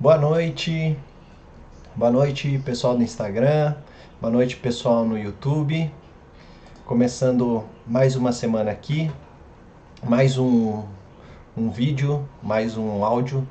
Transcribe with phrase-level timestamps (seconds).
[0.00, 0.96] Boa noite,
[1.96, 3.74] boa noite pessoal do Instagram,
[4.20, 5.92] boa noite pessoal no YouTube.
[6.86, 9.10] Começando mais uma semana aqui,
[10.00, 10.84] mais um,
[11.56, 13.44] um vídeo, mais um áudio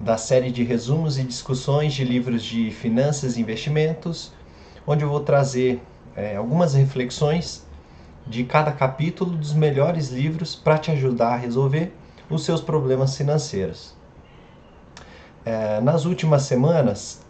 [0.00, 4.32] da série de resumos e discussões de livros de finanças e investimentos,
[4.84, 5.80] onde eu vou trazer
[6.16, 7.64] é, algumas reflexões
[8.26, 11.94] de cada capítulo dos melhores livros para te ajudar a resolver
[12.28, 13.95] os seus problemas financeiros.
[15.46, 17.20] É, nas últimas semanas,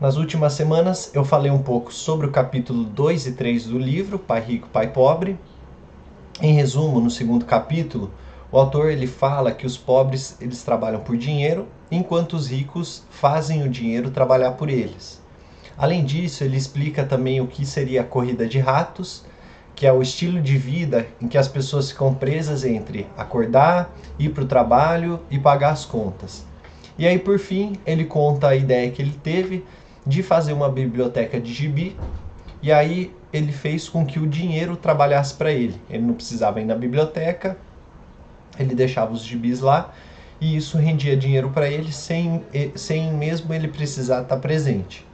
[0.00, 4.18] nas últimas semanas eu falei um pouco sobre o capítulo 2 e 3 do livro
[4.18, 5.38] Pai Rico, Pai Pobre.
[6.42, 8.10] Em resumo, no segundo capítulo,
[8.50, 13.62] o autor ele fala que os pobres eles trabalham por dinheiro, enquanto os ricos fazem
[13.62, 15.22] o dinheiro trabalhar por eles.
[15.78, 19.24] Além disso, ele explica também o que seria a corrida de ratos
[19.74, 24.30] que é o estilo de vida em que as pessoas ficam presas entre acordar, ir
[24.30, 26.44] para o trabalho e pagar as contas.
[26.96, 29.64] E aí, por fim, ele conta a ideia que ele teve
[30.06, 31.96] de fazer uma biblioteca de gibi,
[32.62, 35.74] e aí ele fez com que o dinheiro trabalhasse para ele.
[35.90, 37.56] Ele não precisava ir na biblioteca,
[38.58, 39.92] ele deixava os gibis lá,
[40.40, 42.44] e isso rendia dinheiro para ele sem,
[42.76, 45.04] sem mesmo ele precisar estar presente.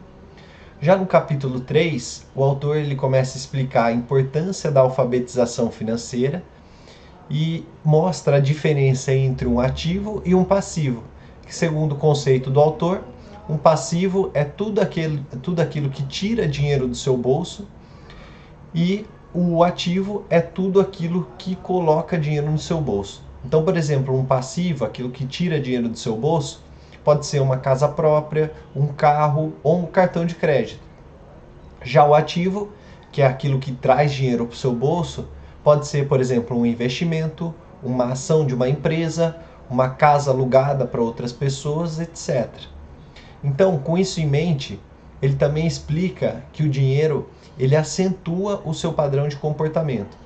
[0.83, 6.42] Já no capítulo 3, o autor ele começa a explicar a importância da alfabetização financeira
[7.28, 11.05] e mostra a diferença entre um ativo e um passivo,
[11.47, 13.05] que segundo o conceito do autor,
[13.47, 17.69] um passivo é tudo aquilo, tudo aquilo que tira dinheiro do seu bolso
[18.75, 23.22] e o ativo é tudo aquilo que coloca dinheiro no seu bolso.
[23.44, 26.65] Então, por exemplo, um passivo, aquilo que tira dinheiro do seu bolso,
[27.05, 30.83] pode ser uma casa própria, um carro ou um cartão de crédito.
[31.83, 32.70] Já o ativo,
[33.11, 35.28] que é aquilo que traz dinheiro para o seu bolso,
[35.65, 39.37] pode ser, por exemplo, um investimento, uma ação de uma empresa,
[39.69, 42.49] uma casa alugada para outras pessoas, etc.
[43.43, 44.81] Então, com isso em mente,
[45.22, 47.28] ele também explica que o dinheiro
[47.59, 50.17] ele acentua o seu padrão de comportamento.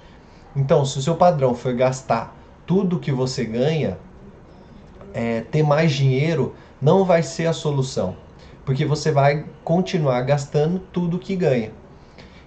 [0.56, 2.34] Então, se o seu padrão for gastar
[2.66, 3.98] tudo que você ganha,
[5.14, 8.16] é, ter mais dinheiro não vai ser a solução,
[8.64, 11.72] porque você vai continuar gastando tudo que ganha.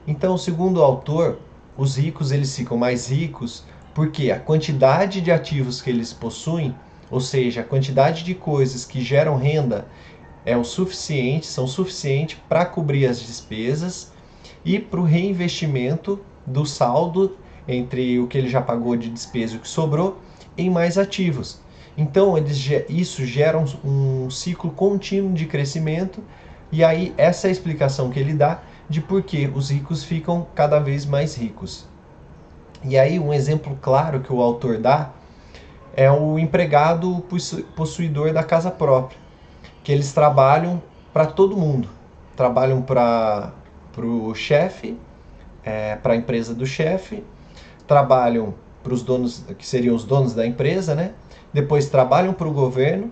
[0.06, 1.40] Então, segundo o autor,
[1.78, 3.64] os ricos eles ficam mais ricos
[3.94, 6.76] porque a quantidade de ativos que eles possuem,
[7.10, 9.88] ou seja, a quantidade de coisas que geram renda
[10.46, 14.12] é o suficiente, são suficientes para cobrir as despesas
[14.64, 19.58] e para o reinvestimento do saldo entre o que ele já pagou de despesa e
[19.58, 20.22] o que sobrou
[20.58, 21.60] em mais ativos.
[21.98, 26.24] Então, eles, isso gera um, um ciclo contínuo de crescimento,
[26.72, 30.46] e aí essa é a explicação que ele dá de por que os ricos ficam
[30.54, 31.88] cada vez mais ricos.
[32.84, 35.12] E aí, um exemplo claro que o autor dá
[35.96, 37.26] é o empregado
[37.76, 39.18] possuidor da casa própria,
[39.84, 40.82] que eles trabalham
[41.12, 41.90] para todo mundo.
[42.36, 43.52] Trabalham para
[43.98, 44.96] o chefe,
[45.64, 47.24] é, para a empresa do chefe,
[47.88, 48.54] trabalham
[48.88, 51.12] para os donos, que seriam os donos da empresa, né?
[51.54, 53.12] depois trabalham para o governo,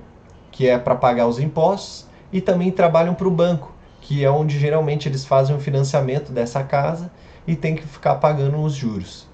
[0.51, 4.57] que é para pagar os impostos, e também trabalham para o banco, que é onde
[4.57, 7.11] geralmente eles fazem o financiamento dessa casa
[7.45, 9.27] e tem que ficar pagando os juros.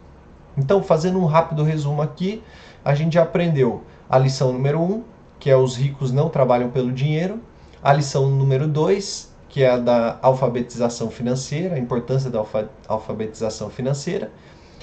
[0.57, 2.44] Então, fazendo um rápido resumo aqui,
[2.84, 5.03] a gente já aprendeu a lição número 1, um,
[5.40, 7.40] que é os ricos não trabalham pelo dinheiro,
[7.84, 12.44] a lição número 2, que é a da alfabetização financeira, a importância da
[12.88, 14.31] alfabetização financeira,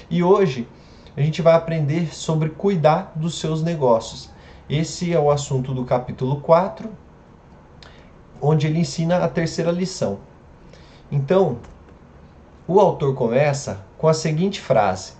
[0.09, 0.67] e hoje
[1.19, 4.29] a gente vai aprender sobre cuidar dos seus negócios.
[4.69, 6.89] Esse é o assunto do capítulo 4,
[8.41, 10.19] onde ele ensina a terceira lição.
[11.11, 11.57] Então,
[12.65, 15.11] o autor começa com a seguinte frase: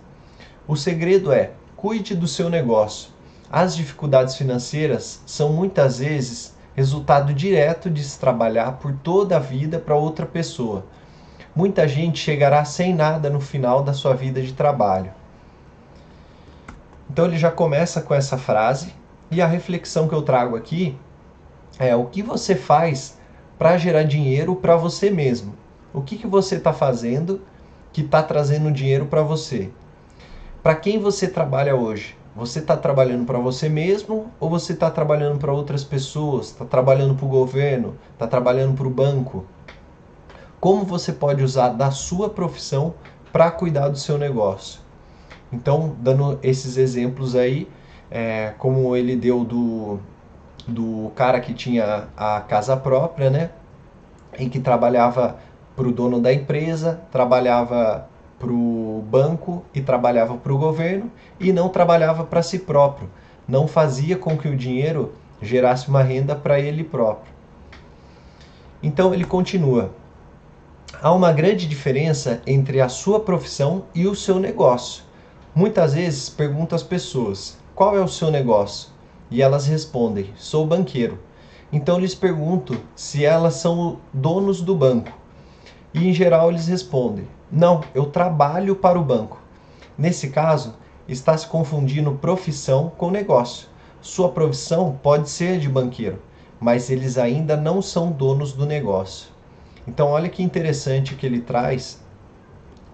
[0.66, 3.10] O segredo é cuide do seu negócio.
[3.52, 9.78] As dificuldades financeiras são muitas vezes resultado direto de se trabalhar por toda a vida
[9.78, 10.86] para outra pessoa.
[11.54, 15.12] Muita gente chegará sem nada no final da sua vida de trabalho.
[17.10, 18.94] Então ele já começa com essa frase
[19.32, 20.98] e a reflexão que eu trago aqui
[21.80, 23.18] é o que você faz
[23.58, 25.54] para gerar dinheiro para você mesmo.
[25.94, 27.42] O que, que você está fazendo
[27.92, 29.72] que está trazendo dinheiro para você?
[30.62, 32.16] Para quem você trabalha hoje?
[32.36, 36.48] Você está trabalhando para você mesmo ou você está trabalhando para outras pessoas?
[36.48, 37.98] Está trabalhando para o governo?
[38.14, 39.46] Está trabalhando para o banco?
[40.60, 42.94] Como você pode usar da sua profissão
[43.32, 44.80] para cuidar do seu negócio?
[45.52, 47.68] Então, dando esses exemplos aí,
[48.12, 50.00] é, como ele deu do,
[50.68, 53.50] do cara que tinha a casa própria, né?
[54.38, 55.38] Em que trabalhava
[55.76, 58.08] para o dono da empresa, trabalhava
[58.38, 63.10] para o banco e trabalhava para o governo e não trabalhava para si próprio.
[63.48, 65.12] não fazia com que o dinheiro
[65.42, 67.34] gerasse uma renda para ele próprio.
[68.82, 69.92] Então ele continua:
[71.02, 75.09] há uma grande diferença entre a sua profissão e o seu negócio.
[75.56, 78.90] Muitas vezes pergunto às pessoas: qual é o seu negócio?
[79.32, 81.18] E elas respondem: sou banqueiro.
[81.74, 85.12] Então lhes pergunto se elas são donos do banco.
[85.92, 89.42] E em geral eles respondem: não, eu trabalho para o banco.
[89.98, 90.76] Nesse caso,
[91.08, 93.68] está se confundindo profissão com negócio.
[94.02, 96.22] Sua profissão pode ser de banqueiro,
[96.60, 99.30] mas eles ainda não são donos do negócio.
[99.88, 102.00] Então, olha que interessante que ele traz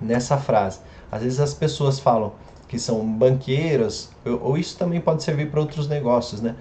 [0.01, 0.79] nessa frase.
[1.11, 2.31] Às vezes as pessoas falam
[2.67, 4.09] que são banqueiros,
[4.41, 6.55] ou isso também pode servir para outros negócios, né?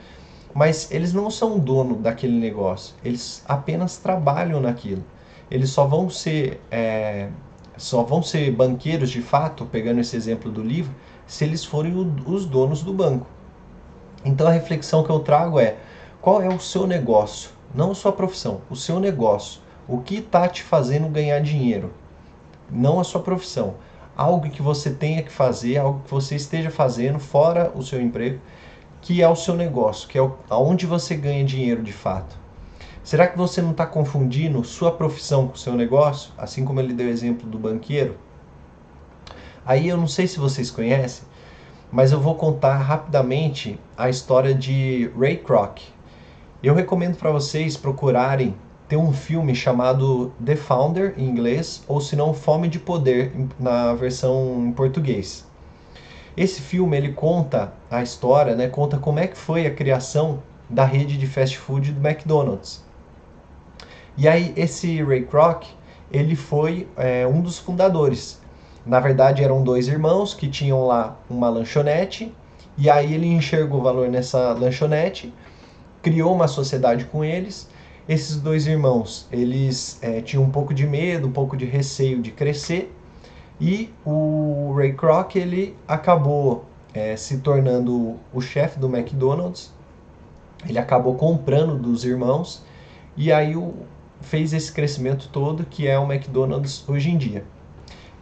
[0.54, 5.04] Mas eles não são dono daquele negócio, eles apenas trabalham naquilo.
[5.50, 7.28] Eles só vão ser é,
[7.76, 10.94] só vão ser banqueiros de fato, pegando esse exemplo do livro,
[11.26, 13.26] se eles forem o, os donos do banco.
[14.24, 15.76] Então a reflexão que eu trago é:
[16.20, 17.50] qual é o seu negócio?
[17.74, 19.60] Não a sua profissão, o seu negócio.
[19.86, 21.92] O que está te fazendo ganhar dinheiro?
[22.70, 23.74] Não a sua profissão.
[24.16, 28.40] Algo que você tenha que fazer, algo que você esteja fazendo fora o seu emprego,
[29.00, 32.36] que é o seu negócio, que é aonde você ganha dinheiro de fato.
[33.02, 36.32] Será que você não está confundindo sua profissão com o seu negócio?
[36.38, 38.16] Assim como ele deu o exemplo do banqueiro?
[39.66, 41.24] Aí eu não sei se vocês conhecem,
[41.92, 45.80] mas eu vou contar rapidamente a história de Ray Kroc.
[46.62, 48.54] Eu recomendo para vocês procurarem
[48.88, 53.94] ter um filme chamado The Founder em inglês ou se não Fome de Poder na
[53.94, 55.46] versão em português.
[56.36, 60.84] Esse filme ele conta a história, né, conta como é que foi a criação da
[60.84, 62.82] rede de fast food do McDonald's.
[64.16, 65.64] E aí esse Ray Kroc,
[66.10, 68.40] ele foi é, um dos fundadores.
[68.84, 72.32] Na verdade eram dois irmãos que tinham lá uma lanchonete
[72.76, 75.32] e aí ele enxergou valor nessa lanchonete,
[76.02, 77.68] criou uma sociedade com eles.
[78.06, 82.30] Esses dois irmãos, eles é, tinham um pouco de medo, um pouco de receio de
[82.30, 82.94] crescer
[83.58, 89.72] e o Ray Kroc ele acabou é, se tornando o chefe do McDonald's.
[90.68, 92.62] Ele acabou comprando dos irmãos
[93.16, 93.72] e aí o,
[94.20, 97.42] fez esse crescimento todo que é o McDonald's hoje em dia.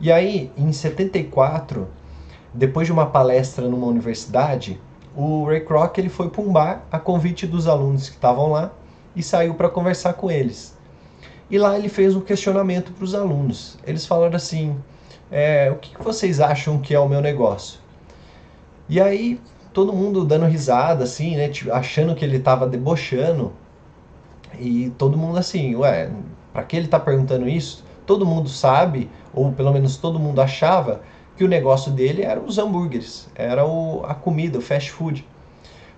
[0.00, 1.88] E aí, em 74,
[2.55, 4.81] depois de uma palestra numa universidade,
[5.17, 8.70] o Ray Kroc ele foi para um bar a convite dos alunos que estavam lá
[9.14, 10.76] e saiu para conversar com eles.
[11.50, 13.79] E lá ele fez um questionamento para os alunos.
[13.87, 14.76] Eles falaram assim:
[15.31, 17.81] é, o que vocês acham que é o meu negócio?
[18.88, 19.41] E aí
[19.73, 23.53] todo mundo dando risada, assim, né, achando que ele estava debochando.
[24.59, 26.11] E todo mundo assim, ué,
[26.53, 27.85] para que ele está perguntando isso?
[28.05, 31.00] Todo mundo sabe, ou pelo menos todo mundo achava,
[31.37, 35.26] que o negócio dele era os hambúrgueres, era o, a comida, o fast food.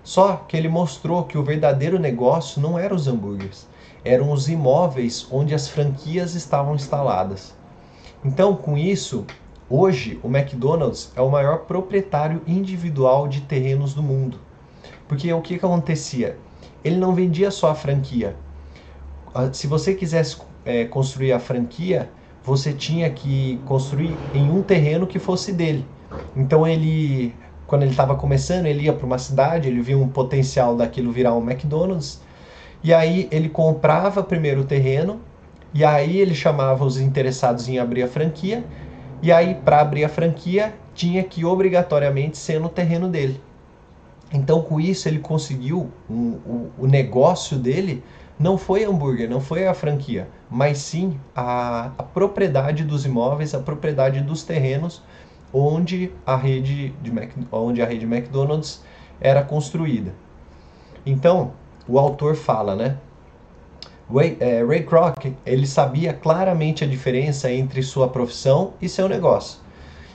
[0.05, 3.67] Só que ele mostrou que o verdadeiro negócio não eram os hambúrgueres,
[4.05, 7.53] eram os imóveis onde as franquias estavam instaladas.
[8.23, 9.25] Então, com isso,
[9.69, 14.39] hoje o McDonald's é o maior proprietário individual de terrenos do mundo.
[15.09, 16.37] Porque o que, que acontecia?
[16.81, 18.37] Ele não vendia só a franquia,
[19.51, 22.09] se você quisesse é, construir a franquia,
[22.43, 25.85] você tinha que construir em um terreno que fosse dele.
[26.35, 27.35] Então ele,
[27.67, 31.33] quando ele estava começando, ele ia para uma cidade, ele via um potencial daquilo virar
[31.33, 32.21] um McDonald's,
[32.83, 35.19] e aí ele comprava primeiro o terreno,
[35.73, 38.63] e aí ele chamava os interessados em abrir a franquia,
[39.21, 43.41] e aí para abrir a franquia tinha que obrigatoriamente ser no terreno dele.
[44.31, 48.03] Então com isso ele conseguiu um, o, o negócio dele
[48.37, 53.59] não foi hambúrguer, não foi a franquia, mas sim a, a propriedade dos imóveis, a
[53.59, 55.01] propriedade dos terrenos
[55.57, 58.83] onde a rede de Mac, onde a rede McDonald's
[59.21, 60.13] era construída.
[61.05, 61.53] Então,
[61.87, 62.97] o autor fala, né?
[64.13, 69.61] Ray, é, Ray Kroc, ele sabia claramente a diferença entre sua profissão e seu negócio.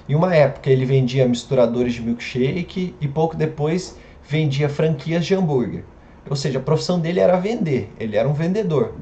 [0.06, 3.96] Em uma época ele vendia misturadores de milkshake e pouco depois
[4.28, 5.84] vendia franquias de hambúrguer.
[6.28, 8.92] Ou seja, a profissão dele era vender, ele era um vendedor.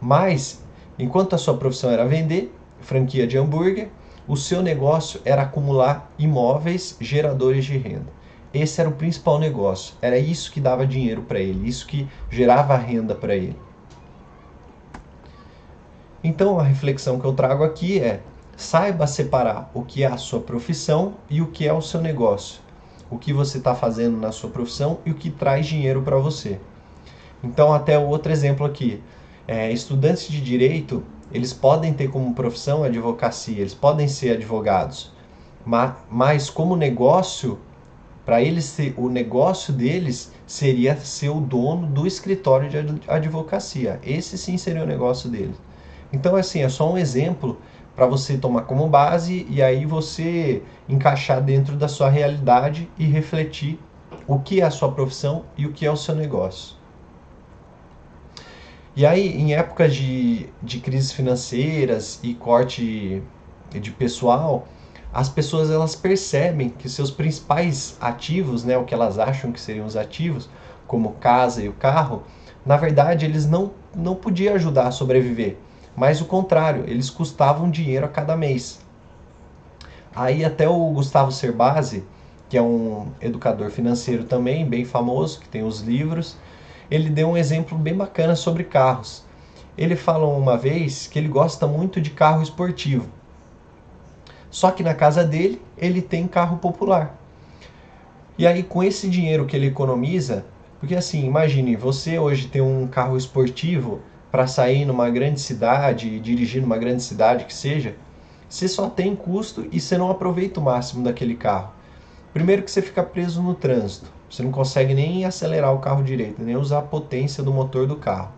[0.00, 0.62] Mas,
[0.96, 3.88] enquanto a sua profissão era vender, franquia de hambúrguer,
[4.28, 8.06] o seu negócio era acumular imóveis geradores de renda.
[8.54, 9.94] Esse era o principal negócio.
[10.00, 13.58] Era isso que dava dinheiro para ele, isso que gerava renda para ele.
[16.22, 18.20] Então a reflexão que eu trago aqui é:
[18.56, 22.68] saiba separar o que é a sua profissão e o que é o seu negócio
[23.10, 26.58] o que você está fazendo na sua profissão e o que traz dinheiro para você.
[27.42, 29.02] Então, até outro exemplo aqui.
[29.46, 35.12] É, estudantes de direito, eles podem ter como profissão advocacia, eles podem ser advogados,
[36.10, 37.60] mas, como negócio,
[38.24, 43.98] Para eles o negócio deles seria ser o dono do escritório de advocacia.
[44.02, 45.56] Esse sim seria o negócio deles.
[46.12, 47.60] Então assim, é só um exemplo
[47.96, 53.80] para você tomar como base e aí você encaixar dentro da sua realidade e refletir
[54.26, 56.77] o que é a sua profissão e o que é o seu negócio.
[58.98, 63.22] E aí, em épocas de, de crises financeiras e corte
[63.70, 64.66] de pessoal,
[65.14, 69.86] as pessoas elas percebem que seus principais ativos, né, o que elas acham que seriam
[69.86, 70.50] os ativos,
[70.84, 72.24] como casa e o carro,
[72.66, 75.56] na verdade eles não, não podiam ajudar a sobreviver,
[75.94, 78.80] mas o contrário, eles custavam dinheiro a cada mês.
[80.12, 82.02] Aí até o Gustavo Cerbasi,
[82.48, 86.36] que é um educador financeiro também, bem famoso, que tem os livros,
[86.90, 89.24] ele deu um exemplo bem bacana sobre carros.
[89.76, 93.06] Ele falou uma vez que ele gosta muito de carro esportivo.
[94.50, 97.16] Só que na casa dele, ele tem carro popular.
[98.36, 100.44] E aí, com esse dinheiro que ele economiza,
[100.80, 106.62] porque assim, imagine, você hoje tem um carro esportivo para sair numa grande cidade, dirigir
[106.62, 107.96] numa grande cidade que seja,
[108.48, 111.72] você só tem custo e você não aproveita o máximo daquele carro.
[112.32, 114.17] Primeiro que você fica preso no trânsito.
[114.30, 117.96] Você não consegue nem acelerar o carro direito, nem usar a potência do motor do
[117.96, 118.30] carro.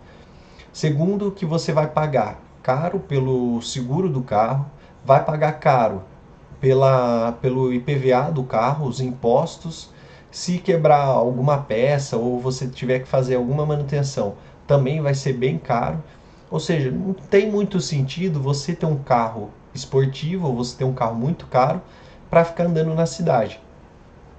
[0.73, 4.67] Segundo, que você vai pagar caro pelo seguro do carro,
[5.05, 6.03] vai pagar caro
[6.61, 9.91] pela, pelo IPVA do carro, os impostos.
[10.31, 14.35] Se quebrar alguma peça ou você tiver que fazer alguma manutenção,
[14.67, 16.01] também vai ser bem caro.
[16.49, 20.93] Ou seja, não tem muito sentido você ter um carro esportivo ou você ter um
[20.93, 21.81] carro muito caro
[22.29, 23.61] para ficar andando na cidade.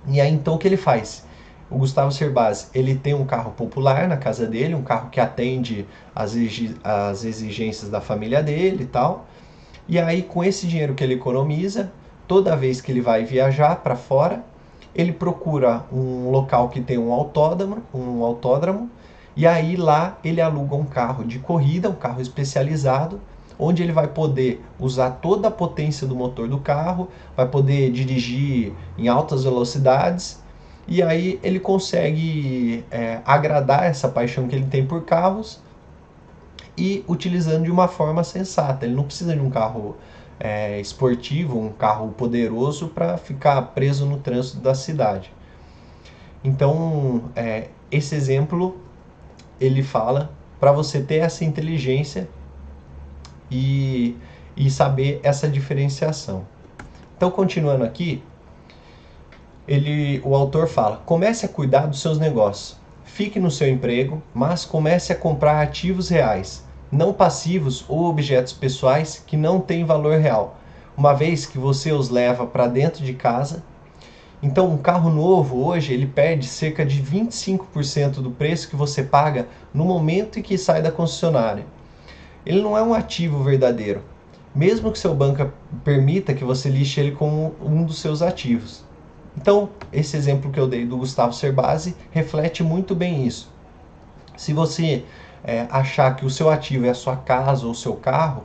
[0.07, 1.25] E aí então o que ele faz?
[1.71, 5.87] O Gustavo Cerbasi, ele tem um carro popular na casa dele, um carro que atende
[6.13, 6.35] às
[7.23, 9.25] exigências da família dele e tal.
[9.87, 11.89] E aí, com esse dinheiro que ele economiza,
[12.27, 14.43] toda vez que ele vai viajar para fora,
[14.93, 18.89] ele procura um local que tem um autódromo, um autódromo,
[19.33, 23.21] e aí lá ele aluga um carro de corrida, um carro especializado,
[23.57, 28.73] onde ele vai poder usar toda a potência do motor do carro, vai poder dirigir
[28.97, 30.40] em altas velocidades
[30.91, 35.61] e aí ele consegue é, agradar essa paixão que ele tem por carros
[36.77, 38.85] e utilizando de uma forma sensata.
[38.85, 39.95] Ele não precisa de um carro
[40.37, 45.31] é, esportivo, um carro poderoso para ficar preso no trânsito da cidade.
[46.43, 48.77] Então, é, esse exemplo
[49.61, 50.29] ele fala
[50.59, 52.27] para você ter essa inteligência
[53.49, 54.17] e,
[54.57, 56.45] e saber essa diferenciação.
[57.15, 58.21] Então, continuando aqui,
[59.71, 62.77] ele, o autor fala: comece a cuidar dos seus negócios.
[63.05, 69.23] Fique no seu emprego, mas comece a comprar ativos reais, não passivos ou objetos pessoais
[69.25, 70.57] que não têm valor real,
[70.97, 73.63] uma vez que você os leva para dentro de casa.
[74.43, 79.47] Então, um carro novo hoje ele perde cerca de 25% do preço que você paga
[79.73, 81.65] no momento em que sai da concessionária.
[82.45, 84.01] Ele não é um ativo verdadeiro,
[84.53, 85.49] mesmo que seu banco
[85.81, 88.90] permita que você lixe ele como um dos seus ativos.
[89.35, 93.49] Então, esse exemplo que eu dei do Gustavo Cerbasi reflete muito bem isso.
[94.35, 95.05] Se você
[95.43, 98.43] é, achar que o seu ativo é a sua casa ou o seu carro,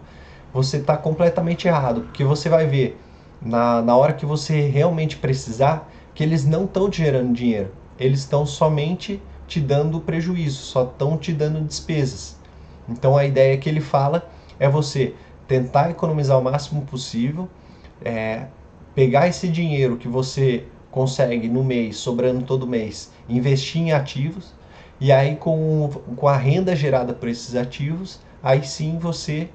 [0.52, 3.00] você está completamente errado, porque você vai ver
[3.42, 8.20] na, na hora que você realmente precisar que eles não estão te gerando dinheiro, eles
[8.20, 12.36] estão somente te dando prejuízo, só estão te dando despesas.
[12.88, 14.28] Então a ideia que ele fala
[14.58, 15.14] é você
[15.46, 17.48] tentar economizar o máximo possível,
[18.02, 18.46] é,
[18.94, 20.64] pegar esse dinheiro que você
[20.96, 24.54] consegue no mês, sobrando todo mês, investir em ativos,
[24.98, 29.50] e aí com, com a renda gerada por esses ativos, aí sim você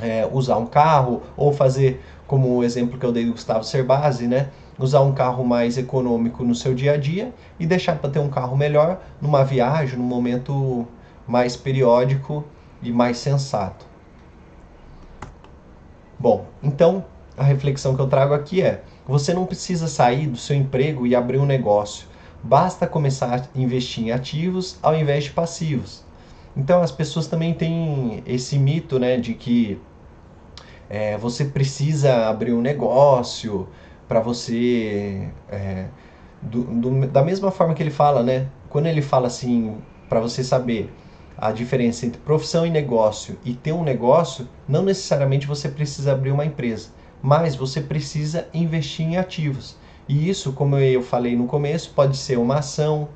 [0.00, 4.28] é, usar um carro ou fazer, como o exemplo que eu dei do Gustavo Cerbasi,
[4.28, 4.50] né?
[4.78, 8.30] Usar um carro mais econômico no seu dia a dia e deixar para ter um
[8.30, 10.86] carro melhor numa viagem, num momento
[11.26, 12.44] mais periódico
[12.80, 13.84] e mais sensato.
[16.16, 17.04] Bom, então
[17.36, 21.16] a reflexão que eu trago aqui é: você não precisa sair do seu emprego e
[21.16, 22.06] abrir um negócio.
[22.42, 26.04] Basta começar a investir em ativos ao invés de passivos.
[26.54, 29.80] Então as pessoas também têm esse mito né, de que
[30.90, 33.66] é, você precisa abrir um negócio
[34.06, 35.26] para você.
[35.48, 35.86] É,
[36.42, 38.46] do, do, da mesma forma que ele fala, né?
[38.68, 39.76] Quando ele fala assim,
[40.08, 40.92] para você saber
[41.36, 46.30] a diferença entre profissão e negócio e ter um negócio, não necessariamente você precisa abrir
[46.30, 46.90] uma empresa
[47.22, 49.76] mas você precisa investir em ativos.
[50.08, 53.08] E isso, como eu falei no começo, pode ser uma ação,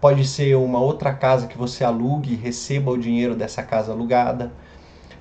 [0.00, 4.52] pode ser uma outra casa que você alugue e receba o dinheiro dessa casa alugada,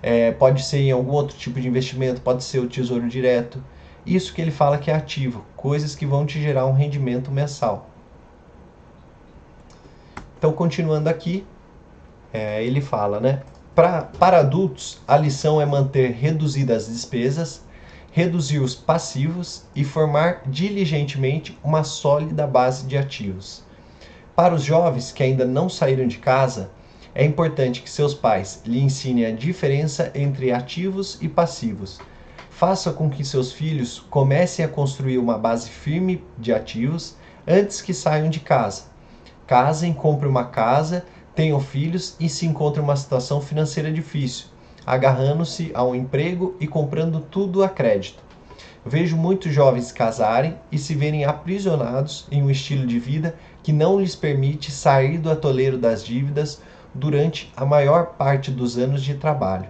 [0.02, 3.64] é, pode ser em algum outro tipo de investimento, pode ser o tesouro direto.
[4.06, 7.90] Isso que ele fala que é ativo, coisas que vão te gerar um rendimento mensal.
[10.38, 11.48] Então, continuando aqui,
[12.34, 13.44] é, ele fala, né?
[13.74, 17.63] Pra, para adultos, a lição é manter reduzidas as despesas,
[18.14, 23.64] reduzir os passivos e formar diligentemente uma sólida base de ativos.
[24.36, 26.70] Para os jovens que ainda não saíram de casa,
[27.16, 32.00] é importante que seus pais lhe ensinem a diferença entre ativos e passivos.
[32.52, 37.16] Faça com que seus filhos comecem a construir uma base firme de ativos
[37.48, 38.84] antes que saiam de casa.
[39.48, 41.04] Casem, comprem uma casa,
[41.34, 44.53] tenham filhos e se encontrem uma situação financeira difícil,
[44.86, 48.22] agarrando-se a um emprego e comprando tudo a crédito.
[48.86, 54.00] Vejo muitos jovens casarem e se verem aprisionados em um estilo de vida que não
[54.00, 56.62] lhes permite sair do atoleiro das dívidas
[56.94, 59.70] durante a maior parte dos anos de trabalho.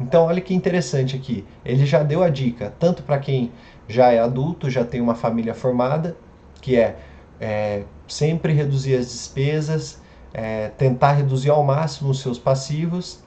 [0.00, 1.44] Então, olha que interessante aqui.
[1.64, 3.50] Ele já deu a dica, tanto para quem
[3.88, 6.16] já é adulto, já tem uma família formada,
[6.60, 6.96] que é,
[7.40, 10.00] é sempre reduzir as despesas,
[10.32, 13.21] é, tentar reduzir ao máximo os seus passivos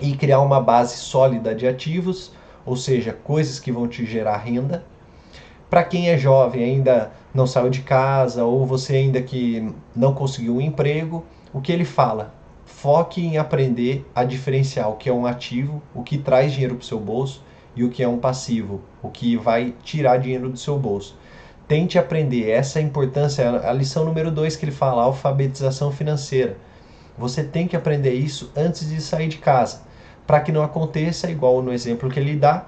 [0.00, 2.32] e criar uma base sólida de ativos,
[2.64, 4.84] ou seja, coisas que vão te gerar renda.
[5.70, 10.56] Para quem é jovem, ainda não saiu de casa, ou você ainda que não conseguiu
[10.56, 12.34] um emprego, o que ele fala?
[12.66, 16.82] foque em aprender a diferenciar o que é um ativo, o que traz dinheiro para
[16.82, 17.42] o seu bolso
[17.74, 21.16] e o que é um passivo, o que vai tirar dinheiro do seu bolso.
[21.68, 26.56] Tente aprender, essa é importância, a lição número 2 que ele fala, alfabetização financeira.
[27.16, 29.82] Você tem que aprender isso antes de sair de casa,
[30.26, 32.66] para que não aconteça igual no exemplo que ele dá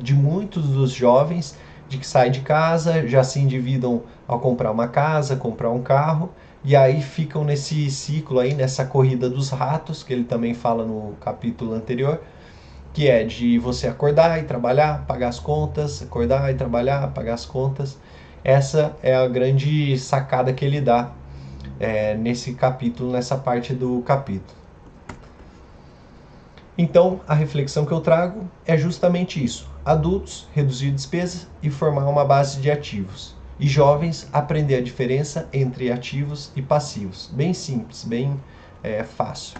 [0.00, 1.56] de muitos dos jovens
[1.88, 6.30] de que saem de casa, já se endividam ao comprar uma casa, comprar um carro
[6.64, 11.14] e aí ficam nesse ciclo aí, nessa corrida dos ratos, que ele também fala no
[11.20, 12.20] capítulo anterior,
[12.94, 17.44] que é de você acordar e trabalhar, pagar as contas, acordar e trabalhar, pagar as
[17.44, 17.98] contas.
[18.44, 21.10] Essa é a grande sacada que ele dá
[21.80, 24.61] é, nesse capítulo, nessa parte do capítulo.
[26.76, 32.24] Então, a reflexão que eu trago é justamente isso: adultos, reduzir despesas e formar uma
[32.24, 37.30] base de ativos e jovens aprender a diferença entre ativos e passivos.
[37.32, 38.40] Bem simples, bem
[38.82, 39.56] é, fácil.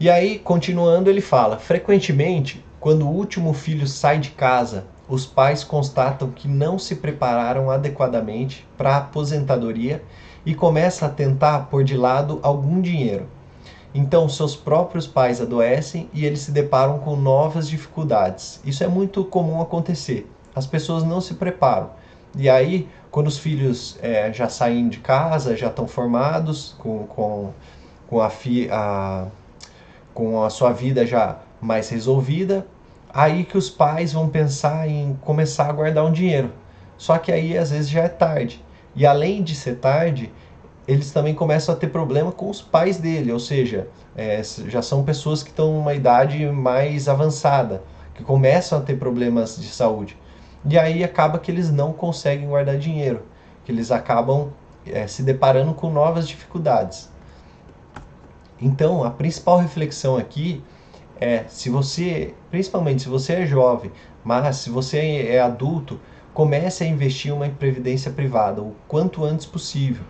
[0.00, 5.62] E aí, continuando, ele fala: frequentemente, quando o último filho sai de casa, os pais
[5.62, 10.02] constatam que não se prepararam adequadamente para a aposentadoria
[10.46, 13.28] e começam a tentar pôr de lado algum dinheiro.
[13.94, 18.60] Então, seus próprios pais adoecem e eles se deparam com novas dificuldades.
[18.64, 21.90] Isso é muito comum acontecer as pessoas não se preparam.
[22.36, 27.52] E aí, quando os filhos é, já saem de casa, já estão formados, com, com,
[28.06, 29.26] com, a fi, a,
[30.14, 32.66] com a sua vida já mais resolvida,
[33.12, 36.52] aí que os pais vão pensar em começar a guardar um dinheiro.
[36.96, 38.64] Só que aí às vezes já é tarde.
[38.94, 40.32] E além de ser tarde,
[40.90, 45.04] eles também começam a ter problema com os pais dele, ou seja, é, já são
[45.04, 50.18] pessoas que estão numa idade mais avançada, que começam a ter problemas de saúde.
[50.64, 53.22] E aí acaba que eles não conseguem guardar dinheiro,
[53.64, 54.48] que eles acabam
[54.84, 57.08] é, se deparando com novas dificuldades.
[58.60, 60.60] Então, a principal reflexão aqui
[61.20, 63.92] é se você, principalmente se você é jovem,
[64.24, 66.00] mas se você é adulto,
[66.34, 70.04] comece a investir em uma previdência privada o quanto antes possível.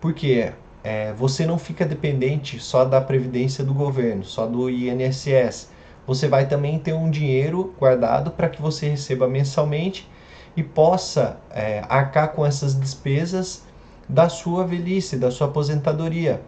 [0.00, 5.70] Porque é, você não fica dependente só da previdência do governo, só do INSS
[6.06, 10.10] você vai também ter um dinheiro guardado para que você receba mensalmente
[10.56, 13.62] e possa é, arcar com essas despesas
[14.08, 16.40] da sua velhice, da sua aposentadoria.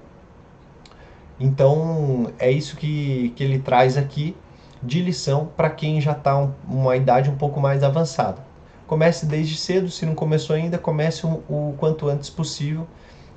[1.39, 4.37] Então é isso que, que ele traz aqui
[4.83, 8.45] de lição para quem já está um, uma idade um pouco mais avançada.
[8.87, 12.87] Comece desde cedo, se não começou ainda, comece o, o quanto antes possível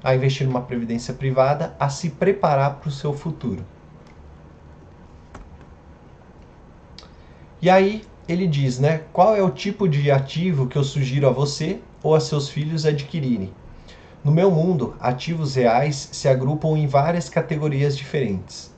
[0.06, 3.66] a investir numa previdência privada, a se preparar para o seu futuro.
[7.60, 9.02] E aí ele diz, né?
[9.12, 12.86] Qual é o tipo de ativo que eu sugiro a você ou a seus filhos
[12.86, 13.52] adquirirem?
[14.24, 18.72] No meu mundo, ativos reais se agrupam em várias categorias diferentes.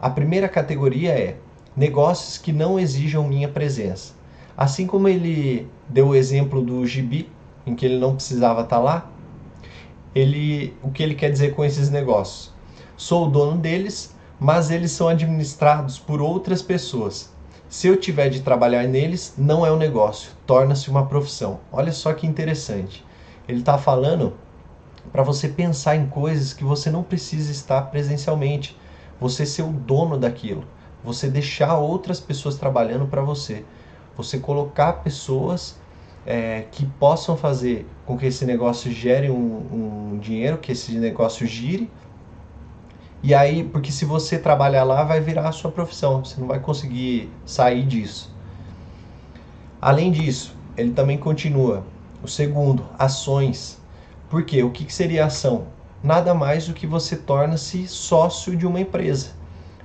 [0.00, 1.36] A primeira categoria é
[1.76, 4.14] negócios que não exijam minha presença.
[4.56, 7.30] Assim como ele deu o exemplo do gibi,
[7.64, 9.11] em que ele não precisava estar lá,
[10.14, 12.52] ele, o que ele quer dizer com esses negócios?
[12.96, 17.32] Sou o dono deles, mas eles são administrados por outras pessoas
[17.72, 21.60] se eu tiver de trabalhar neles, não é um negócio, torna-se uma profissão.
[21.72, 23.02] Olha só que interessante.
[23.48, 24.34] Ele está falando
[25.10, 28.78] para você pensar em coisas que você não precisa estar presencialmente.
[29.18, 30.64] Você ser o dono daquilo.
[31.02, 33.64] Você deixar outras pessoas trabalhando para você.
[34.18, 35.80] Você colocar pessoas
[36.26, 41.46] é, que possam fazer com que esse negócio gere um, um dinheiro, que esse negócio
[41.46, 41.90] gire.
[43.22, 46.58] E aí, porque se você trabalhar lá, vai virar a sua profissão, você não vai
[46.58, 48.34] conseguir sair disso.
[49.80, 51.84] Além disso, ele também continua.
[52.22, 53.80] O segundo, ações.
[54.28, 54.62] Por quê?
[54.62, 55.66] O que, que seria ação?
[56.02, 59.30] Nada mais do que você torna-se sócio de uma empresa.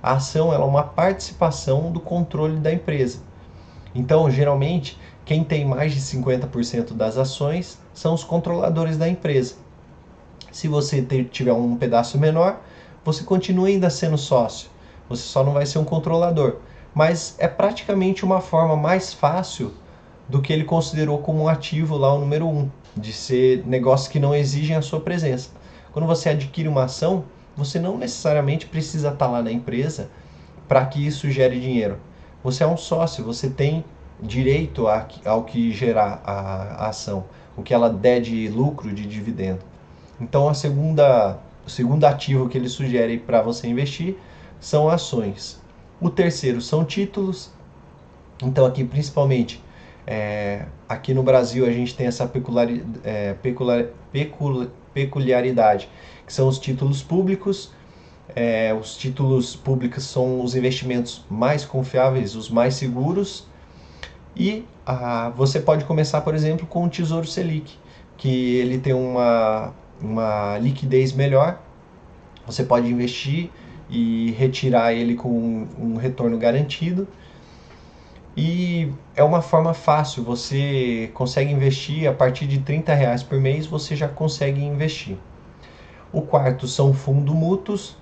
[0.02, 3.22] A ação é uma participação do controle da empresa.
[3.94, 9.56] Então, geralmente, quem tem mais de 50% das ações são os controladores da empresa.
[10.54, 12.62] Se você ter, tiver um pedaço menor,
[13.04, 14.70] você continua ainda sendo sócio.
[15.10, 16.56] Você só não vai ser um controlador.
[16.96, 19.74] Mas é praticamente uma forma mais fácil
[20.30, 24.08] do que ele considerou como um ativo lá o número 1, um, de ser negócios
[24.08, 25.50] que não exigem a sua presença.
[25.92, 30.10] Quando você adquire uma ação, você não necessariamente precisa estar lá na empresa
[30.70, 31.98] para que isso gere dinheiro.
[32.42, 33.84] Você é um sócio, você tem
[34.22, 34.88] direito
[35.26, 37.26] ao que gerar a, ação,
[37.56, 39.60] o que ela der de lucro, de dividendo.
[40.20, 44.18] Então, a segunda, o segundo ativo que ele sugere para você investir
[44.60, 45.62] são ações.
[46.02, 47.52] O terceiro são títulos.
[48.42, 49.64] Então, aqui principalmente,
[50.06, 52.68] é, aqui no Brasil a gente tem essa peculiar,
[53.04, 55.90] é, peculiar, pecul, peculiaridade,
[56.26, 57.72] que são os títulos públicos.
[58.36, 63.48] É, os títulos públicos são os investimentos mais confiáveis, os mais seguros
[64.38, 67.76] e ah, você pode começar, por exemplo, com o Tesouro Selic,
[68.16, 71.60] que ele tem uma, uma liquidez melhor.
[72.46, 73.50] Você pode investir
[73.90, 77.08] e retirar ele com um retorno garantido.
[78.36, 83.66] E é uma forma fácil, você consegue investir a partir de 30 reais por mês,
[83.66, 85.18] você já consegue investir.
[86.14, 87.98] O quarto são fundos mútuos,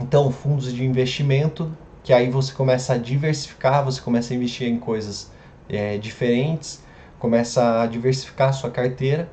[0.00, 1.70] então fundos de investimento,
[2.02, 5.30] que aí você começa a diversificar, você começa a investir em coisas
[5.68, 6.82] é, diferentes,
[7.18, 9.30] começa a diversificar a sua carteira.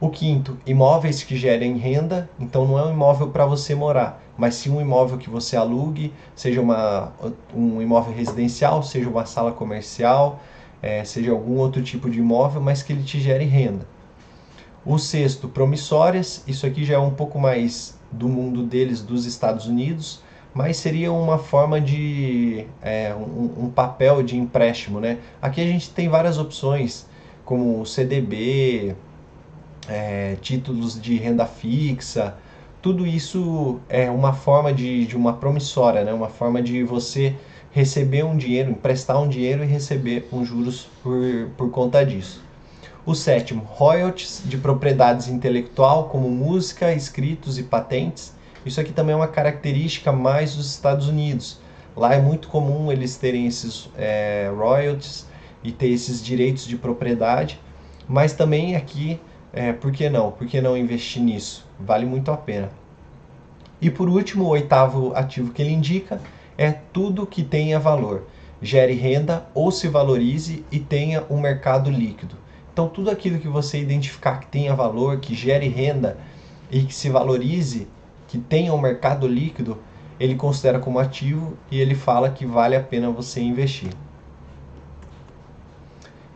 [0.00, 4.56] O quinto, imóveis que gerem renda, então não é um imóvel para você morar, mas
[4.56, 7.12] sim um imóvel que você alugue, seja uma,
[7.54, 10.40] um imóvel residencial, seja uma sala comercial,
[10.82, 13.86] é, seja algum outro tipo de imóvel, mas que ele te gere renda.
[14.84, 19.66] O sexto, promissórias, isso aqui já é um pouco mais do mundo deles, dos Estados
[19.66, 20.20] Unidos,
[20.54, 25.18] mas seria uma forma de é, um, um, papel de empréstimo, né?
[25.40, 27.06] Aqui a gente tem várias opções,
[27.44, 28.94] como CDB,
[29.88, 32.36] é, títulos de renda fixa,
[32.82, 36.12] tudo isso é uma forma de, de uma promissória, né?
[36.12, 37.34] Uma forma de você
[37.70, 41.16] receber um dinheiro, emprestar um dinheiro e receber um juros por,
[41.56, 42.42] por conta disso.
[43.06, 49.16] O sétimo, royalties de propriedades intelectual, como música, escritos e patentes isso aqui também é
[49.16, 51.58] uma característica mais dos Estados Unidos.
[51.96, 55.26] Lá é muito comum eles terem esses é, royalties
[55.62, 57.60] e ter esses direitos de propriedade,
[58.08, 59.20] mas também aqui,
[59.52, 60.30] é, por que não?
[60.30, 61.66] Por que não investir nisso?
[61.78, 62.70] Vale muito a pena.
[63.80, 66.20] E por último, o oitavo ativo que ele indica
[66.56, 68.26] é tudo que tenha valor,
[68.60, 72.36] gere renda ou se valorize e tenha um mercado líquido.
[72.72, 76.16] Então, tudo aquilo que você identificar que tenha valor, que gere renda
[76.70, 77.86] e que se valorize,
[78.32, 79.76] que tenha um mercado líquido,
[80.18, 83.90] ele considera como ativo e ele fala que vale a pena você investir.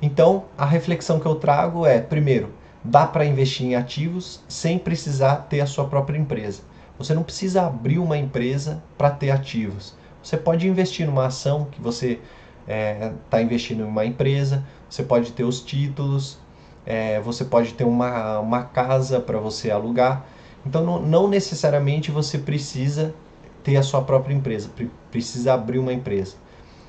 [0.03, 2.51] Então, a reflexão que eu trago é, primeiro,
[2.85, 6.65] dá para investir em ativos sem precisar ter a sua própria empresa.
[6.99, 9.97] Você não precisa abrir uma empresa para ter ativos.
[10.23, 12.21] Você pode investir numa ação que você
[12.61, 16.39] está é, tá investindo em uma empresa, você pode ter os títulos,
[16.85, 20.36] é, você pode ter uma, uma casa para você alugar.
[20.67, 23.15] Então, não, não necessariamente você precisa
[23.63, 24.69] ter a sua própria empresa,
[25.13, 26.35] precisa abrir uma empresa.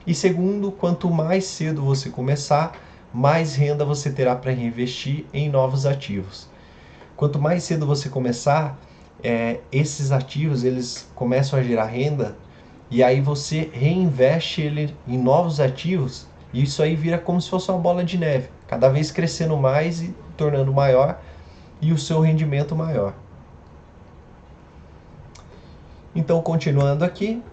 [0.06, 2.74] E segundo, quanto mais cedo você começar,
[3.14, 6.50] mais renda você terá para reinvestir em novos ativos.
[7.16, 8.80] Quanto mais cedo você começar,
[9.24, 12.36] é, esses ativos eles começam a gerar renda
[12.90, 17.70] e aí você reinveste ele em novos ativos e isso aí vira como se fosse
[17.70, 21.20] uma bola de neve, cada vez crescendo mais e tornando maior
[21.82, 23.14] e o seu rendimento maior.
[26.18, 27.44] Então, continuando aqui,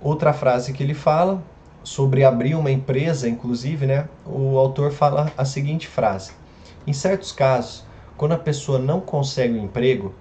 [0.00, 1.42] outra frase que ele fala
[1.82, 4.08] sobre abrir uma empresa, inclusive, né?
[4.24, 6.30] O autor fala a seguinte frase:
[6.86, 7.84] Em certos casos,
[8.16, 10.14] quando a pessoa não consegue um emprego,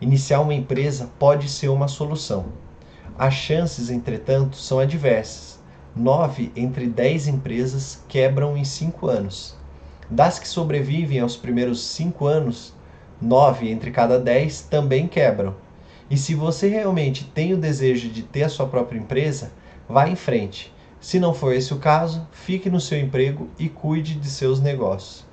[0.00, 2.46] iniciar uma empresa pode ser uma solução.
[3.16, 5.60] As chances, entretanto, são adversas.
[5.94, 9.56] Nove entre dez empresas quebram em cinco anos.
[10.10, 12.74] Das que sobrevivem aos primeiros cinco anos,
[13.22, 15.54] nove entre cada dez também quebram
[16.08, 19.52] e se você realmente tem o desejo de ter a sua própria empresa,
[19.88, 20.72] vá em frente.
[21.00, 25.24] Se não for esse o caso, fique no seu emprego e cuide de seus negócios.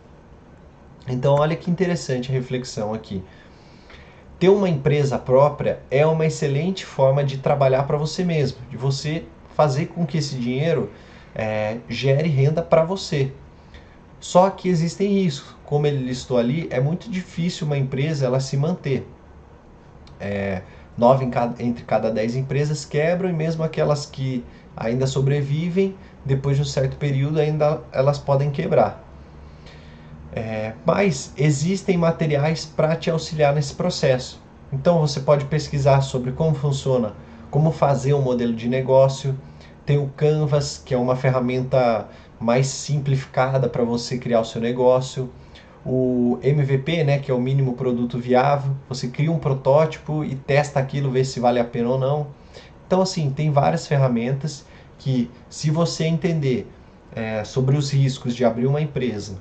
[1.07, 3.23] Então, olha que interessante a reflexão aqui.
[4.39, 9.25] Ter uma empresa própria é uma excelente forma de trabalhar para você mesmo, de você
[9.55, 10.91] fazer com que esse dinheiro
[11.35, 13.31] é, gere renda para você.
[14.19, 18.55] Só que existem riscos, como ele listou ali, é muito difícil uma empresa ela se
[18.57, 19.05] manter.
[20.19, 20.61] É,
[20.97, 24.43] nove cada, entre cada dez empresas quebram e mesmo aquelas que
[24.75, 25.95] ainda sobrevivem,
[26.25, 29.03] depois de um certo período ainda elas podem quebrar.
[30.35, 34.41] É, mas existem materiais para te auxiliar nesse processo.
[34.71, 37.13] Então você pode pesquisar sobre como funciona,
[37.51, 39.37] como fazer um modelo de negócio.
[39.85, 42.07] Tem o Canvas, que é uma ferramenta
[42.39, 45.29] mais simplificada para você criar o seu negócio.
[45.85, 50.79] O MVP, né, que é o mínimo produto viável, você cria um protótipo e testa
[50.79, 52.27] aquilo, vê se vale a pena ou não.
[52.87, 54.65] Então, assim, tem várias ferramentas
[54.97, 56.67] que, se você entender
[57.13, 59.37] é, sobre os riscos de abrir uma empresa,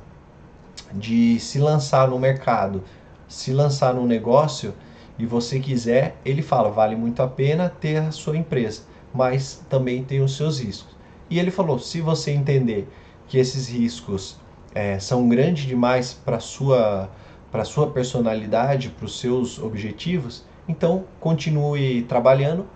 [0.93, 2.83] de se lançar no mercado,
[3.29, 4.75] se lançar no negócio
[5.19, 8.83] e você quiser, ele fala, vale muito a pena ter a sua empresa,
[9.15, 10.97] mas também tem os seus riscos.
[11.31, 12.89] E ele falou, se você entender
[13.29, 14.37] que esses riscos
[14.75, 17.11] é, são grandes demais para sua
[17.51, 22.67] para sua personalidade, para os seus objetivos, então continue trabalhando,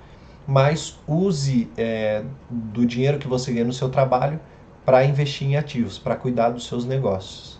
[0.46, 4.38] mas use é, do dinheiro que você ganha no seu trabalho
[4.85, 7.59] para investir em ativos, para cuidar dos seus negócios.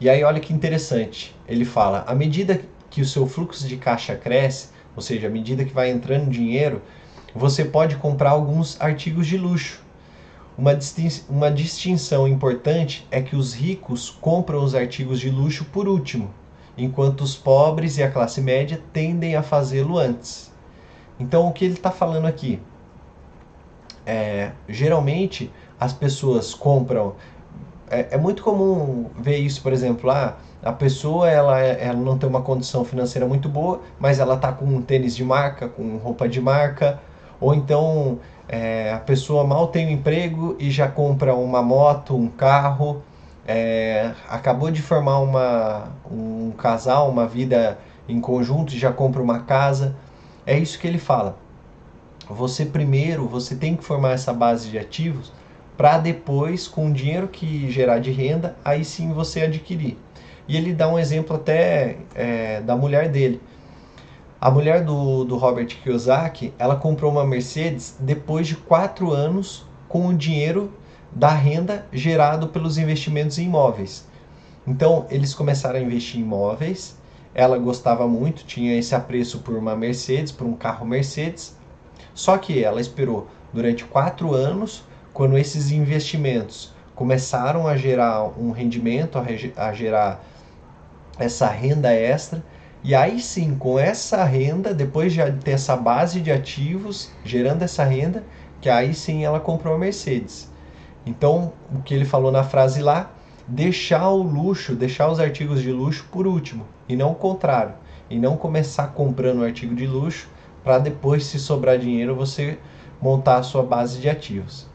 [0.00, 4.16] E aí olha que interessante, ele fala, à medida que o seu fluxo de caixa
[4.16, 6.80] cresce, ou seja, à medida que vai entrando dinheiro,
[7.34, 9.89] você pode comprar alguns artigos de luxo.
[10.58, 15.88] Uma, distin uma distinção importante é que os ricos compram os artigos de luxo por
[15.88, 16.30] último,
[16.76, 20.50] enquanto os pobres e a classe média tendem a fazê-lo antes.
[21.18, 22.60] Então, o que ele está falando aqui?
[24.04, 27.14] É, geralmente, as pessoas compram
[27.90, 32.28] é, é, muito comum ver isso, por exemplo, ah, a pessoa ela, ela não tem
[32.28, 36.28] uma condição financeira muito boa, mas ela tá com um tênis de marca, com roupa
[36.28, 37.00] de marca,
[37.40, 38.18] ou então
[38.52, 43.00] é, a pessoa mal tem um emprego e já compra uma moto, um carro,
[43.46, 49.42] é, acabou de formar uma, um casal, uma vida em conjunto e já compra uma
[49.42, 49.94] casa.
[50.44, 51.38] É isso que ele fala.
[52.28, 55.32] Você primeiro, você tem que formar essa base de ativos
[55.76, 59.96] para depois, com o dinheiro que gerar de renda, aí sim você adquirir.
[60.48, 63.40] E ele dá um exemplo até é, da mulher dele.
[64.40, 70.06] A mulher do, do Robert Kiyosaki, ela comprou uma Mercedes depois de quatro anos com
[70.06, 70.72] o dinheiro
[71.12, 74.08] da renda gerado pelos investimentos em imóveis.
[74.66, 76.96] Então, eles começaram a investir em imóveis,
[77.34, 81.54] ela gostava muito, tinha esse apreço por uma Mercedes, por um carro Mercedes,
[82.14, 89.18] só que ela esperou durante quatro anos quando esses investimentos começaram a gerar um rendimento,
[89.54, 90.24] a, gerar
[91.18, 92.42] essa renda extra,
[92.82, 97.84] e aí sim, com essa renda, depois de ter essa base de ativos gerando essa
[97.84, 98.24] renda,
[98.60, 100.50] que aí sim ela comprou a Mercedes.
[101.04, 103.10] Então, o que ele falou na frase lá,
[103.46, 107.74] deixar o luxo, deixar os artigos de luxo por último, e não o contrário,
[108.08, 110.28] e não começar comprando um artigo de luxo
[110.64, 112.58] para depois, se sobrar dinheiro, você
[113.00, 114.66] montar a sua base de ativos.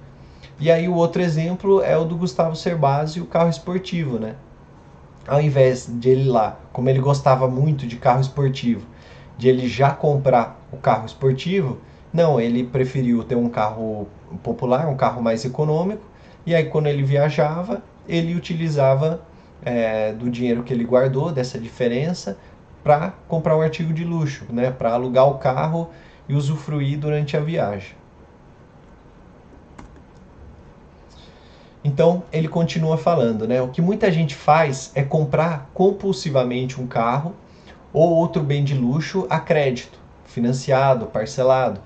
[0.59, 4.35] E aí o outro exemplo é o do Gustavo Cerbasi, o carro esportivo, né?
[5.27, 8.85] Ao invés de ele lá, como ele gostava muito de carro esportivo,
[9.37, 11.79] de ele já comprar o carro esportivo,
[12.13, 14.07] não, ele preferiu ter um carro
[14.43, 16.03] popular, um carro mais econômico,
[16.45, 19.21] e aí quando ele viajava, ele utilizava
[19.63, 22.37] é, do dinheiro que ele guardou, dessa diferença,
[22.83, 24.69] para comprar um artigo de luxo, né?
[24.69, 25.89] para alugar o carro
[26.29, 27.95] e usufruir durante a viagem.
[31.85, 33.61] Então ele continua falando, né?
[33.61, 37.35] O que muita gente faz é comprar compulsivamente um carro
[37.93, 41.79] ou outro bem de luxo a crédito, financiado, parcelado.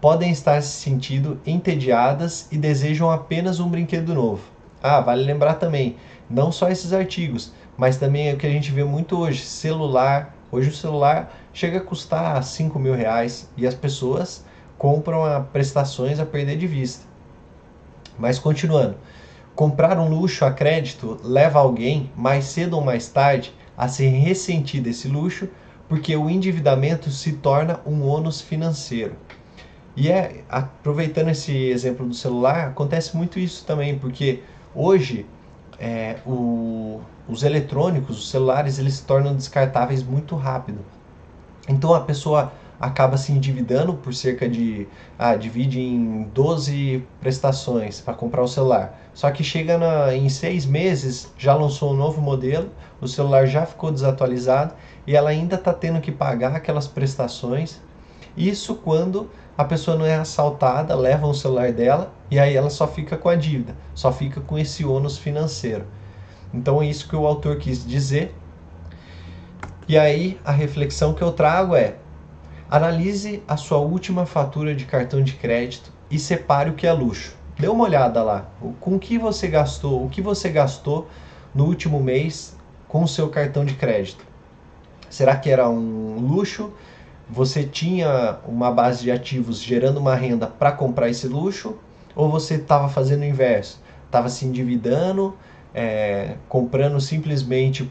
[0.00, 4.44] Podem estar se sentindo entediadas e desejam apenas um brinquedo novo.
[4.80, 5.96] Ah, vale lembrar também,
[6.30, 10.32] não só esses artigos, mas também é o que a gente vê muito hoje, celular.
[10.52, 14.44] Hoje o celular chega a custar 5 mil reais e as pessoas
[14.78, 17.07] compram a prestações a perder de vista.
[18.18, 18.96] Mas continuando,
[19.54, 24.82] comprar um luxo a crédito leva alguém, mais cedo ou mais tarde, a se ressentir
[24.82, 25.48] desse luxo,
[25.88, 29.14] porque o endividamento se torna um ônus financeiro.
[29.96, 34.42] E é, aproveitando esse exemplo do celular, acontece muito isso também, porque
[34.74, 35.26] hoje
[35.78, 40.84] é, o, os eletrônicos, os celulares, eles se tornam descartáveis muito rápido.
[41.68, 44.86] Então a pessoa acaba se endividando por cerca de.
[45.18, 48.98] Ah, divide em 12 prestações para comprar o celular.
[49.12, 53.66] Só que chega na, em seis meses, já lançou um novo modelo, o celular já
[53.66, 54.74] ficou desatualizado
[55.06, 57.80] e ela ainda está tendo que pagar aquelas prestações.
[58.36, 62.86] Isso quando a pessoa não é assaltada, leva o celular dela e aí ela só
[62.86, 65.84] fica com a dívida, só fica com esse ônus financeiro.
[66.54, 68.34] Então é isso que o autor quis dizer.
[69.88, 71.96] E aí a reflexão que eu trago é:
[72.70, 77.36] analise a sua última fatura de cartão de crédito e separe o que é luxo.
[77.58, 81.08] Dê uma olhada lá, com o que você gastou, o que você gastou
[81.54, 84.24] no último mês com o seu cartão de crédito.
[85.10, 86.72] Será que era um luxo?
[87.28, 91.76] Você tinha uma base de ativos gerando uma renda para comprar esse luxo?
[92.14, 93.80] Ou você estava fazendo o inverso?
[94.06, 95.36] Estava se endividando,
[95.74, 97.88] é, comprando simplesmente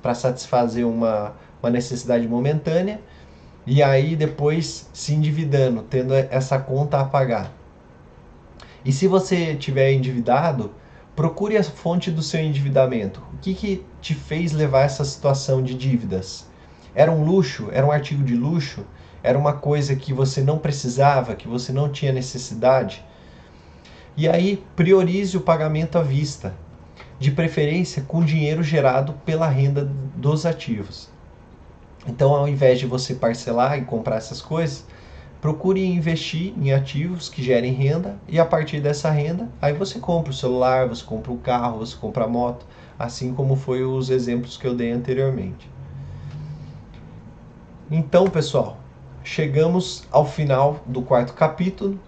[0.00, 3.00] para satisfazer uma, uma necessidade momentânea
[3.66, 7.52] e aí depois se endividando, tendo essa conta a pagar.
[8.84, 10.72] E se você tiver endividado,
[11.16, 13.20] procure a fonte do seu endividamento.
[13.34, 16.46] O que, que te fez levar essa situação de dívidas?
[16.94, 17.68] Era um luxo?
[17.72, 18.86] Era um artigo de luxo?
[19.22, 23.04] Era uma coisa que você não precisava, que você não tinha necessidade?
[24.16, 26.54] E aí, priorize o pagamento à vista,
[27.18, 31.15] de preferência com dinheiro gerado pela renda dos ativos.
[32.06, 34.84] Então, ao invés de você parcelar e comprar essas coisas,
[35.40, 40.30] procure investir em ativos que gerem renda e a partir dessa renda, aí você compra
[40.30, 42.64] o celular, você compra o carro, você compra a moto,
[42.98, 45.68] assim como foi os exemplos que eu dei anteriormente.
[47.90, 48.78] Então, pessoal,
[49.22, 51.98] chegamos ao final do quarto capítulo.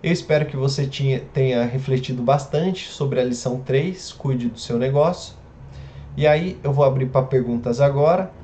[0.00, 4.78] Eu espero que você tinha, tenha refletido bastante sobre a lição 3, cuide do seu
[4.78, 5.34] negócio.
[6.16, 8.37] E aí eu vou abrir para perguntas agora.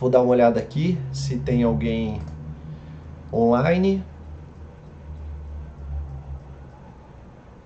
[0.00, 2.22] Vou dar uma olhada aqui se tem alguém
[3.30, 4.02] online.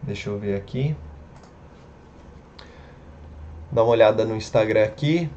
[0.03, 0.97] Deixa eu ver aqui.
[3.71, 5.31] Dá uma olhada no Instagram aqui.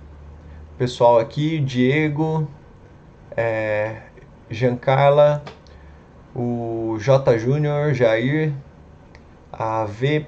[0.75, 2.47] Pessoal aqui, Diego,
[3.36, 4.01] é,
[4.49, 5.43] Giancarla,
[6.36, 8.51] o J Júnior, Jair,
[9.53, 10.25] a V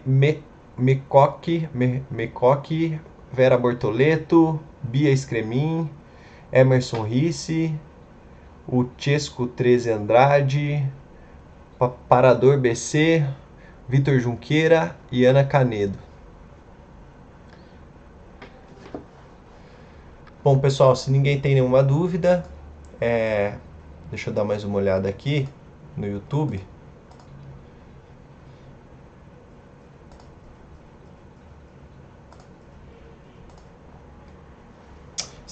[0.77, 1.67] Mecoque,
[2.11, 3.01] Mecoque,
[3.33, 5.89] Vera Bortoleto, Bia Scremin,
[6.51, 7.73] Emerson Risse,
[8.67, 10.85] o Chesco 13 Andrade,
[12.07, 13.25] Parador BC,
[13.87, 15.97] Vitor Junqueira e Ana Canedo.
[20.43, 22.45] Bom, pessoal, se ninguém tem nenhuma dúvida,
[22.99, 23.55] é...
[24.09, 25.47] deixa eu dar mais uma olhada aqui
[25.95, 26.61] no YouTube.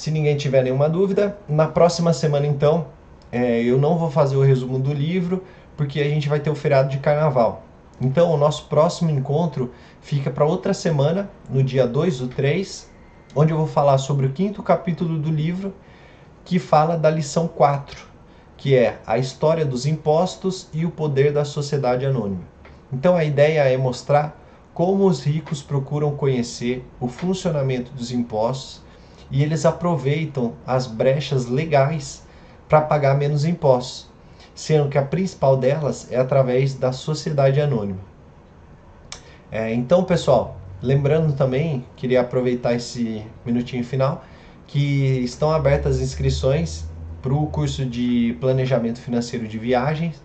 [0.08, 2.86] Se ninguém tiver nenhuma dúvida, na próxima semana então,
[3.30, 5.44] é, eu não vou fazer o resumo do livro,
[5.76, 7.64] porque a gente vai ter o feriado de carnaval.
[8.00, 12.90] Então, o nosso próximo encontro fica para outra semana, no dia 2 do 3,
[13.36, 15.74] onde eu vou falar sobre o quinto capítulo do livro,
[16.46, 18.08] que fala da lição 4,
[18.56, 22.44] que é a história dos impostos e o poder da sociedade anônima.
[22.94, 24.42] Então, a ideia é mostrar
[24.74, 28.87] como os ricos procuram conhecer o funcionamento dos impostos
[29.30, 32.26] e eles aproveitam as brechas legais
[32.68, 34.10] para pagar menos impostos,
[34.54, 38.00] sendo que a principal delas é através da sociedade anônima.
[39.52, 44.26] É, então, pessoal, lembrando também, queria aproveitar esse minutinho final,
[44.66, 46.86] que estão abertas inscrições
[47.22, 50.22] para o curso de Planejamento Financeiro de Viagens.